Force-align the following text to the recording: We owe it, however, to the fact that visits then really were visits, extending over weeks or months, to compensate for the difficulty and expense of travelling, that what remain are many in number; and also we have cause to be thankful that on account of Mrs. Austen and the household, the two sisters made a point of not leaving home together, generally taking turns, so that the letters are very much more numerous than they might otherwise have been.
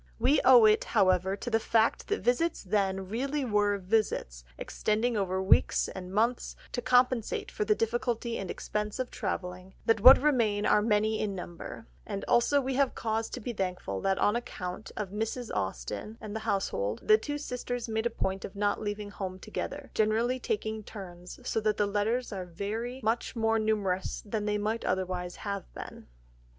We 0.17 0.41
owe 0.43 0.65
it, 0.65 0.83
however, 0.97 1.35
to 1.35 1.49
the 1.51 1.59
fact 1.59 2.07
that 2.07 2.21
visits 2.23 2.63
then 2.63 3.07
really 3.07 3.45
were 3.45 3.77
visits, 3.77 4.43
extending 4.57 5.15
over 5.15 5.43
weeks 5.43 5.89
or 5.95 6.01
months, 6.01 6.55
to 6.71 6.81
compensate 6.81 7.51
for 7.51 7.65
the 7.65 7.75
difficulty 7.75 8.39
and 8.39 8.49
expense 8.49 8.97
of 8.97 9.11
travelling, 9.11 9.75
that 9.85 10.01
what 10.01 10.17
remain 10.19 10.65
are 10.65 10.81
many 10.81 11.19
in 11.19 11.35
number; 11.35 11.85
and 12.03 12.25
also 12.27 12.59
we 12.59 12.73
have 12.73 12.95
cause 12.95 13.29
to 13.29 13.39
be 13.39 13.53
thankful 13.53 14.01
that 14.01 14.17
on 14.17 14.35
account 14.35 14.91
of 14.97 15.11
Mrs. 15.11 15.55
Austen 15.55 16.17
and 16.19 16.35
the 16.35 16.39
household, 16.49 17.01
the 17.07 17.19
two 17.19 17.37
sisters 17.37 17.87
made 17.87 18.07
a 18.07 18.09
point 18.09 18.43
of 18.43 18.55
not 18.55 18.81
leaving 18.81 19.11
home 19.11 19.37
together, 19.37 19.91
generally 19.93 20.39
taking 20.39 20.81
turns, 20.83 21.39
so 21.47 21.59
that 21.59 21.77
the 21.77 21.85
letters 21.85 22.33
are 22.33 22.45
very 22.47 23.01
much 23.03 23.35
more 23.35 23.59
numerous 23.59 24.23
than 24.25 24.45
they 24.45 24.57
might 24.57 24.83
otherwise 24.83 25.35
have 25.35 25.71
been. 25.75 26.07